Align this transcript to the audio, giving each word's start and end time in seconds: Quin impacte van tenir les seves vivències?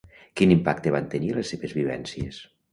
Quin 0.39 0.53
impacte 0.55 0.95
van 0.95 1.11
tenir 1.13 1.31
les 1.37 1.55
seves 1.55 1.79
vivències? 1.81 2.45